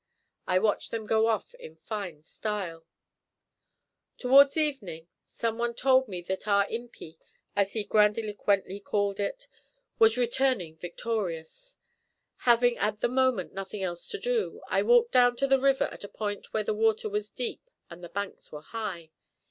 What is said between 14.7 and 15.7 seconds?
walked down to the